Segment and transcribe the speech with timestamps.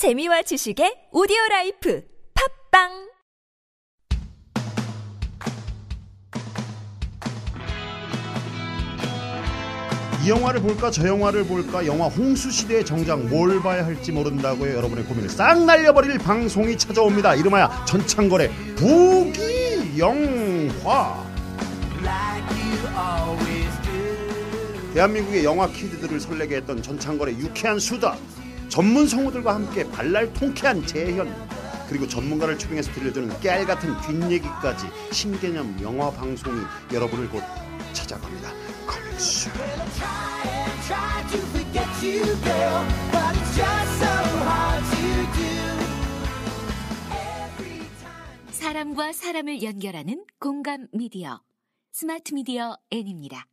[0.00, 2.02] 재미와 지식의 오디오 라이프
[2.70, 2.88] 팟빵!
[10.24, 15.04] 이 영화를 볼까 저 영화를 볼까 영화 홍수 시대의 정작 뭘 봐야 할지 모른다고요 여러분의
[15.04, 17.34] 고민을 싹 날려버릴 방송이 찾아옵니다.
[17.34, 21.22] 이름하여 전창걸의 부귀영화.
[24.94, 28.16] 대한민국의 영화 키드들을 설레게 했던 전창걸의 유쾌한 수다
[28.70, 31.28] 전문 성우들과 함께 발랄 통쾌한 재현
[31.88, 37.42] 그리고 전문가를 초빙해서 들려주는 깨알 같은 뒷얘기까지 신개념 영화 방송이 여러분을 곧
[37.92, 38.48] 찾아갑니다.
[48.52, 51.40] 사람과 사람을 연결하는 공감 미디어
[51.90, 53.46] 스마트 미디어 N입니다.